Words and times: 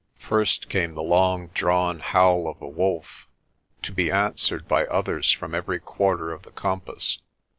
First 0.17 0.67
came 0.67 0.95
the 0.95 1.03
long 1.03 1.49
drawn 1.53 1.99
howl 1.99 2.47
of 2.47 2.59
a 2.59 2.67
wolf, 2.67 3.27
to 3.83 3.91
be 3.93 4.09
answered 4.09 4.67
by 4.67 4.87
others 4.87 5.29
from 5.31 5.53
every 5.53 5.79
quar 5.79 6.17
ter 6.17 6.31
of 6.31 6.41
the 6.41 6.49
compass. 6.49 7.19